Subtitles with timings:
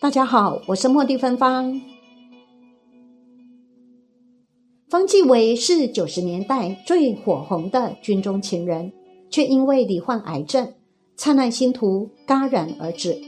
[0.00, 1.78] 大家好，我是茉莉芬芳。
[4.88, 8.90] 方季韦是九十年代最火红的军中情人，
[9.28, 10.72] 却因为罹患癌症，
[11.16, 13.20] 灿烂星途戛然而止。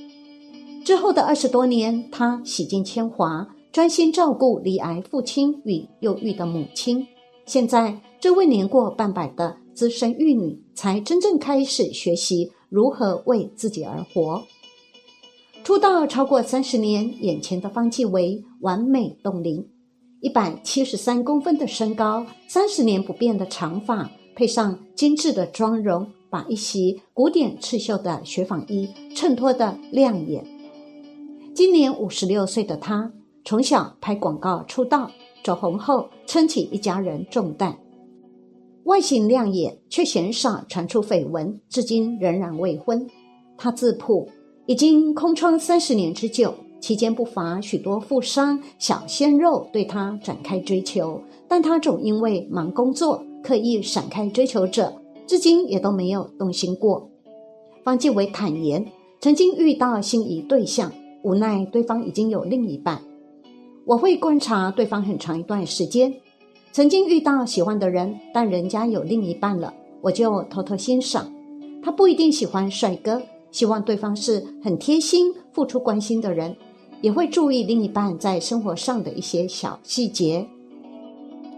[0.82, 7.06] 之后的二十多年，他洗尽铅华，专心照顾罹癌父亲与忧郁的母亲。
[7.44, 14.42] 现在，这位年过半百的资深玉女，才真正开始学习如何为自己而活。
[15.64, 19.64] 出道超过三十年，眼前的方季韦完美冻龄。
[20.20, 30.44] 一百七十三公分的身高，三十年不变的长发，配上精致的妆容，把一袭古典刺绣的雪纺衣衬托得亮眼。
[31.54, 33.12] 今年五十六岁的他，
[33.44, 35.12] 从小拍广告出道，
[35.44, 37.78] 走红后撑起一家人重担。
[38.84, 43.06] 外形亮眼，却鲜少传出绯闻，至今仍然未婚。
[43.56, 44.28] 他自曝
[44.72, 46.54] 已经空窗三十年之久。
[46.80, 54.94] 期间不乏许多富商、小鲜肉对他展开追求，但他总因为忙工作，刻意闪开追求者，
[55.26, 57.06] 至今也都没有动心过。
[57.84, 58.86] 方继伟坦言，
[59.20, 60.90] 曾经遇到心仪对象，
[61.22, 62.98] 无奈对方已经有另一半。
[63.84, 66.14] 我会观察对方很长一段时间，
[66.72, 71.30] 曾经遇到喜欢的人，但人家有另一半了，我就偷偷欣赏。
[71.82, 73.20] 他不一定喜欢帅哥，
[73.52, 76.56] 希望对方是很贴心、付出关心的人。
[77.00, 80.46] 也会注意另一半在生活上的一些小细节，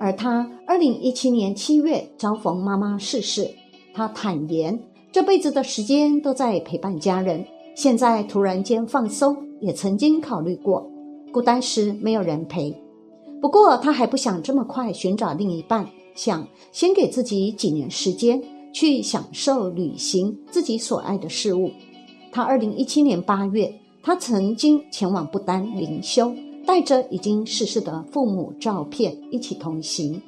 [0.01, 3.51] 而他二零一七年七月遭逢妈妈逝世，
[3.93, 7.45] 他坦言这辈子的时间都在陪伴家人，
[7.77, 10.91] 现在突然间放松，也曾经考虑过
[11.31, 12.75] 孤单时没有人陪，
[13.43, 18.43] 不过他还不想这么快寻找另一半，想先给自己几年时间
[18.75, 21.71] 去享受旅行自己所爱的事物。
[22.31, 23.75] 他二零一七年八月。
[24.07, 26.31] 他曾经前往不丹灵修，
[26.67, 30.21] 带着已经逝世的父母照片一起同行。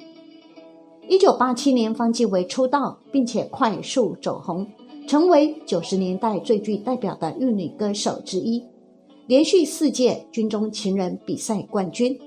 [1.07, 4.65] 一九八七年，方季韦出道，并且快速走红，
[5.07, 8.63] 成为九十年代最具代表的玉女歌手之一，
[9.27, 12.19] 连续四届军中情人比赛冠军，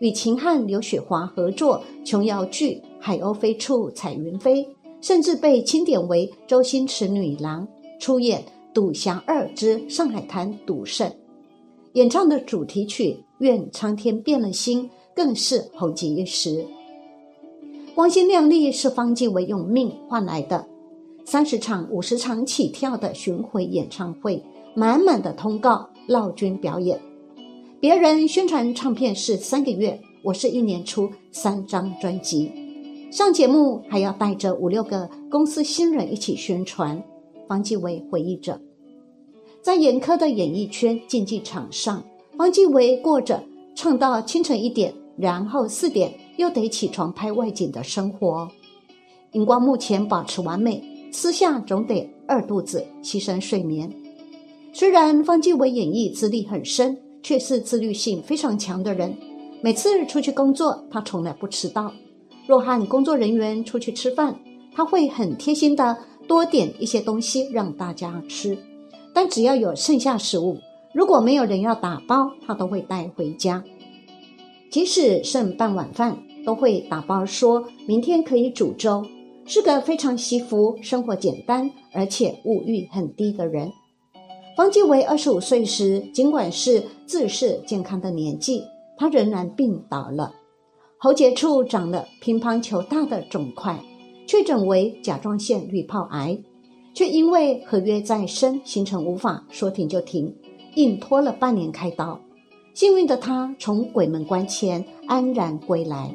[0.00, 4.62] 与秦汉、刘雪华合作琼瑶剧《海鸥飞处彩云飞》，
[5.00, 7.66] 甚至被钦点为周星驰女郎，
[7.98, 8.42] 出演。
[8.72, 11.08] 《赌侠二之上海滩赌圣》
[11.94, 16.64] 演唱的主题曲《愿苍天变了心》更是红极一时。
[17.96, 20.68] 光鲜亮丽是方季韦用命换来的，
[21.24, 24.40] 三十场、五十场起跳的巡回演唱会，
[24.76, 27.00] 满满的通告，闹军表演。
[27.80, 32.52] 别人宣传唱片是三个月，我是一年出三张专辑，
[33.10, 37.02] 上节目还要带着五六个公司新人一起宣传。
[37.48, 38.60] 方季韦回忆着，
[39.60, 42.04] 在严苛的演艺圈竞技场上，
[42.38, 43.42] 方季韦过着
[43.74, 48.48] 唱到清晨一点，然后四点又得起床拍外景的生活。
[49.32, 53.92] 荧光幕前保持完美，私下总得饿肚子，牺牲睡眠。
[54.72, 59.12] 虽然方季韦演艺资历很深，却是自律性非常强的人。
[59.60, 61.92] 每次出去工作，他从来不迟到。
[62.50, 64.36] 若和工作人员出去吃饭，
[64.74, 65.96] 他会很贴心的。
[66.26, 68.58] 多点一些东西让大家吃，
[69.14, 70.58] 但只要有剩下食物，
[70.92, 73.62] 如果没有人要打包，他都会带回家。
[74.68, 79.06] 即使剩半碗饭，都会打包，说明天可以煮粥。
[79.46, 83.72] 是个非常惜福、生活简单而且物欲很低的人。
[84.56, 88.64] 方季韦二十五岁时，尽管是自视健康的年纪，
[88.96, 90.32] 他仍然病倒了，
[91.02, 93.82] 喉结处长了乒乓球大的肿块。
[94.26, 96.38] 确诊为甲状腺滤泡癌，
[96.92, 100.36] 却因为合约在身，行程无法说停就停，
[100.74, 102.20] 硬拖了半年开刀。
[102.74, 106.14] 幸运的他从鬼门关前安然归来。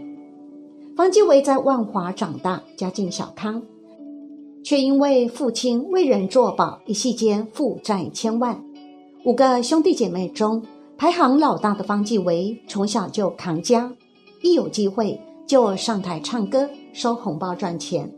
[0.96, 3.64] 方季韦在万华长大，家境小康，
[4.64, 8.64] 却因为父亲为人作保，一夕间负债千万。
[9.26, 10.64] 五个兄弟姐妹中
[10.96, 13.92] 排行老大的方季韦，从小就扛家，
[14.46, 16.70] 一有机会就上台唱歌。
[16.94, 18.10] 收红包赚钱，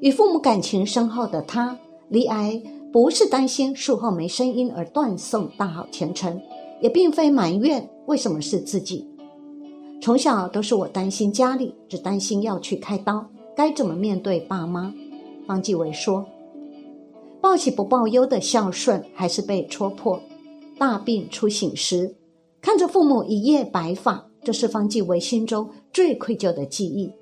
[0.00, 1.78] 与父母感情深厚的他，
[2.08, 2.60] 离癌
[2.90, 6.40] 不是担心术后没声音而断送大好前程，
[6.80, 9.06] 也并非埋怨为什么是自己。
[10.00, 13.24] 从小都是我担心家里，只担心要去开刀，
[13.54, 14.92] 该怎么面对爸妈？
[15.46, 16.24] 方继伟说
[17.42, 20.18] ：“报喜不报忧的孝顺还是被戳破。
[20.78, 22.16] 大病初醒时，
[22.60, 27.12] 看着父母一夜白发，这是方继伟心中最愧疚的记忆。”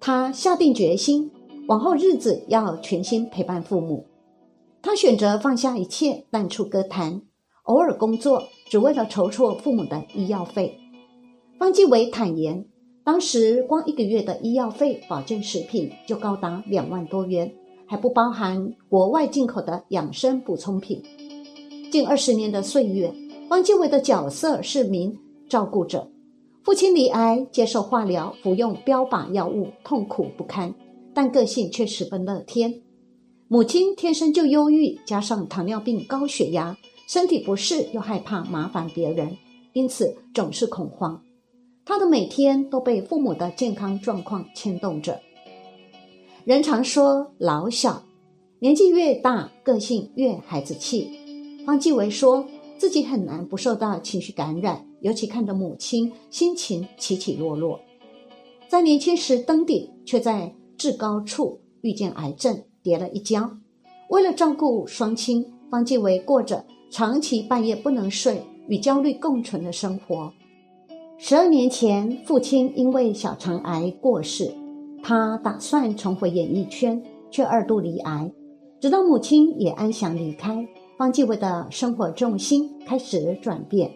[0.00, 1.30] 他下定决心，
[1.66, 4.06] 往后日子要全心陪伴父母。
[4.80, 7.20] 他选择放下一切，淡出歌坛，
[7.64, 10.78] 偶尔工作只为了筹措父母的医药费。
[11.58, 12.64] 方继伟坦言，
[13.02, 17.52] 当时光一个月的医药费、保健食品就高达两万多元，
[17.86, 21.02] 还不包含国外进口的养生补充品。
[21.90, 23.12] 近二十年的岁月，
[23.48, 25.18] 方继伟的角色是名
[25.48, 26.08] 照顾者。
[26.68, 30.74] 父亲罹癌，接受化疗，服用标靶药物，痛苦不堪，
[31.14, 32.82] 但个性却十分乐天。
[33.48, 36.76] 母亲天生就忧郁，加上糖尿病、高血压，
[37.06, 39.34] 身体不适又害怕麻烦别人，
[39.72, 41.22] 因此总是恐慌。
[41.86, 45.18] 他的每天都被父母的健康状况牵动着。
[46.44, 48.02] 人常说老小，
[48.58, 51.08] 年纪越大，个性越孩子气。
[51.64, 52.46] 方继伟说
[52.78, 54.86] 自己很难不受到情绪感染。
[55.00, 57.78] 尤其看着母亲心情起起落落，
[58.68, 63.48] 在年轻时登顶，却在至高处遇见癌症，跌了一跤。
[64.10, 70.32] 为了照顾双亲，方继伟过着长期半夜不能睡、与焦虑共存的生活。
[71.16, 74.52] 十二年前，父亲因为小肠癌过世，
[75.00, 78.32] 他打算重回演艺圈，却二度离癌。
[78.80, 80.66] 直到母亲也安详离开，
[80.98, 83.88] 方继伟的生活重心开始转变。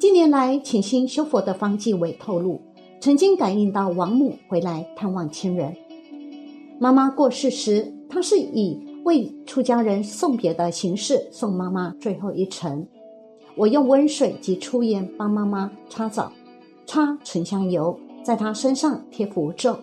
[0.00, 2.60] 近年来潜心修佛的方继伟透露，
[3.00, 5.72] 曾经感应到王母回来探望亲人。
[6.80, 12.84] 妈妈过世时，他是以为出家人送别的形式送妈妈最后一程。
[13.54, 16.32] 我用温水及粗盐帮妈妈擦澡，
[16.84, 19.78] 擦沉香油，在她身上贴符咒。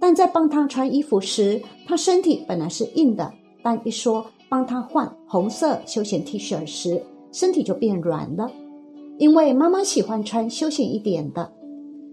[0.00, 3.32] 但在帮她穿衣服时，她身体本来是硬的，
[3.62, 7.02] 但一说帮她换红色休闲 T 恤时，
[7.32, 8.50] 身体就变软了。
[9.18, 11.52] 因为妈妈喜欢穿休闲一点的，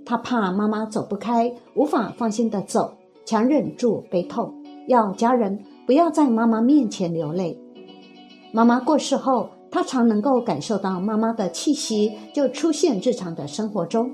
[0.06, 2.94] 他怕妈妈走不开，无法放心的走，
[3.26, 4.54] 强忍住悲痛，
[4.88, 7.60] 要家人不要在妈妈面前流泪。
[8.54, 14.10] 妈妈过世后，他常能够感受到妈妈的气息就出现日常的生活中。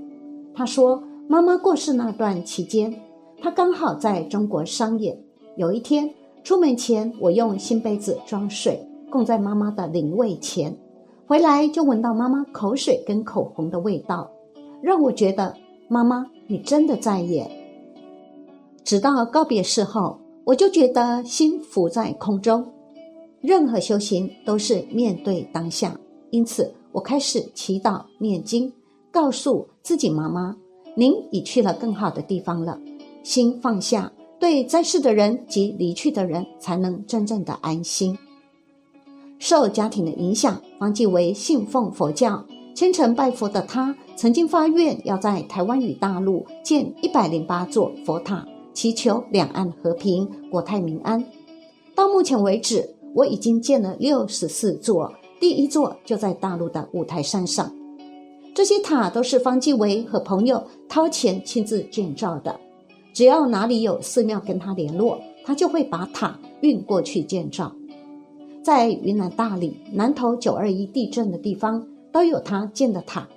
[0.55, 3.01] 他说，妈妈过世那段期间，
[3.41, 5.15] 他刚好在中国商演。
[5.57, 6.09] 有一天
[6.43, 10.75] 出门前，我用新杯子装水，供在妈妈的灵位前。
[11.27, 14.29] 回来就闻到妈妈口水跟口红的味道，
[14.81, 15.55] 让我觉得
[15.87, 17.49] 妈妈你真的在耶。
[18.83, 22.65] 直到告别式后，我就觉得心浮在空中。
[23.41, 25.95] 任何修行都是面对当下，
[26.31, 28.73] 因此我开始祈祷念经，
[29.11, 30.57] 告诉自己妈妈，
[30.95, 32.79] 您已去了更好的地方了。
[33.21, 38.17] 心放下，对在世的人及离去的人，才能真正的安心。
[39.37, 51.23] 受家庭的影响，方继伟信奉佛教，虔诚拜佛的他，曾经发愿要在台湾与大陆建一百零八座佛塔，祈求两岸和平、国泰民安。
[51.93, 57.73] 到目前为止，我已经建了六十四座，第一座就在大陆的五台山上。
[58.55, 62.59] 这些塔都是方继伟和朋友掏钱亲自建造的。
[63.13, 67.73] 只要哪里有寺庙跟他联络，他就会把塔运过去建造。
[68.63, 73.27] 在云南大理、南头九二一地震的地方，都有他建的塔。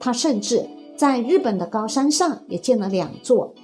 [0.00, 0.66] 他甚至
[0.96, 3.54] 在日本的高山上也建了两座。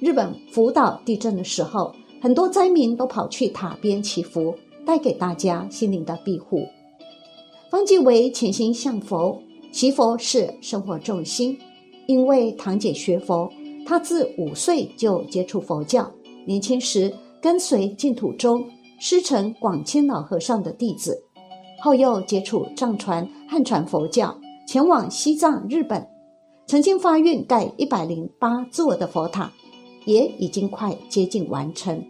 [0.00, 4.54] 日本福岛地震的时候，很多灾民都跑去塔边祈福，
[4.86, 6.66] 带给大家心灵的庇护。
[7.70, 9.42] 方继伟潜心向佛，
[9.72, 11.58] 祈佛是生活重心。
[12.06, 13.52] 因为堂姐学佛，
[13.88, 16.12] 他自五岁就接触佛教，
[16.46, 18.62] 年轻时跟随净土宗。
[19.00, 21.22] 师承广清老和尚的弟子，
[21.80, 26.06] 后又接触藏传、汉传佛教，前往西藏、日本，
[26.66, 29.50] 曾经发愿盖一百零八座的佛塔，
[30.04, 32.04] 也已经快接近完成。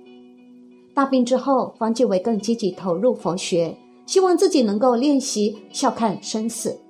[0.95, 6.81] 大病之后，方继伟更积极投入佛学，希望自己能够练习笑看生死。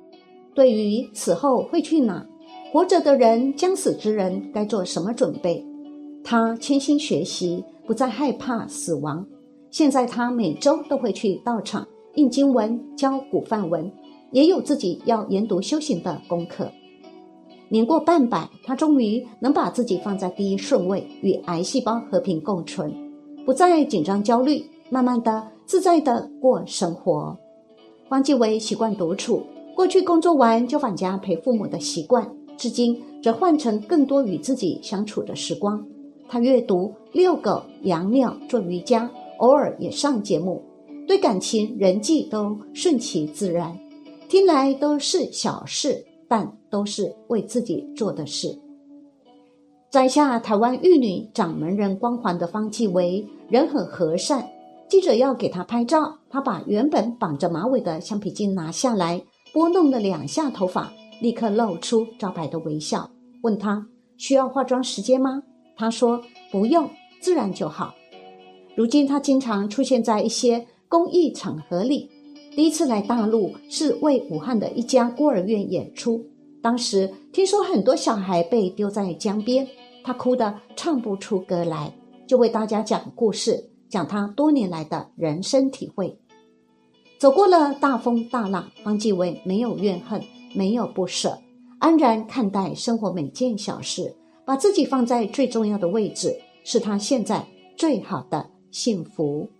[0.54, 2.24] 对于死后会去哪，
[2.78, 5.66] 活着的人、将死之人该做什么准备，
[6.22, 9.26] 他潜心学习，不再害怕死亡。
[9.72, 13.90] 现在他每周都会去道场印经文、教古梵文，
[14.30, 16.70] 也有自己要研读修行的功课。
[17.68, 22.94] 年过半百，他终于能把自己放在第一顺位，与癌细胞和平共存，
[23.44, 27.36] 不再紧张焦虑，慢慢的自在的过生活。
[28.08, 29.42] 方继伟习惯独处，
[29.74, 35.82] 过去工作完就返家陪父母的习惯，至今则换成更多与自己相处的时光。
[36.28, 39.10] 他阅读、遛狗、养鸟、做瑜伽。
[39.38, 40.60] 偶尔也上节目，
[41.06, 43.78] 对感情、人际都顺其自然，
[44.28, 48.58] 听来都是小事，但都是为自己做的事。
[49.92, 54.44] 摘下台湾玉女掌门人光环的方继伟，人很和善，
[54.88, 59.22] 记者要给他拍照，他把原本绑着马尾的橡皮筋拿下来，
[59.52, 63.10] 拨弄了两下头发，立刻露出招牌的微笑。
[63.42, 65.42] 问他需要化妆时间吗？
[65.76, 66.88] 他说不用，
[67.20, 67.94] 自然就好。
[68.74, 72.10] 如今他经常出现在一些公益场合里。
[72.56, 76.24] 第一次来大陆是为武汉的一家孤儿院演出，
[76.60, 79.64] 当时听说很多小孩被丢在江边，
[80.02, 81.92] 他哭得唱不出歌来，
[82.26, 86.18] 就为大家讲故事，讲他多年来的人生体会。
[87.18, 90.22] 走过了大风大浪，方继伟没有怨恨，
[90.54, 91.36] 没有不舍，
[91.80, 97.44] 安然看待生活每件小事，把自己放在最重要的位置，是他现在
[97.76, 99.50] 最好的幸福。